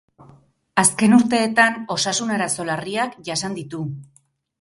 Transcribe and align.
Azken 0.83 1.11
urteetan 1.17 1.77
osasun 1.97 2.31
arazo 2.37 2.65
larriak 2.71 3.13
jasan 3.29 3.59
ditu. 3.59 3.83